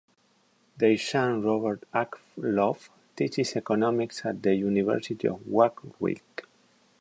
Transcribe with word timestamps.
Their 0.77 0.97
son, 0.97 1.43
Robert 1.43 1.83
Akerlof, 1.93 2.89
teaches 3.15 3.55
Economics 3.55 4.25
at 4.25 4.41
the 4.41 4.55
University 4.55 5.27
of 5.27 5.45
Warwick. 5.45 6.47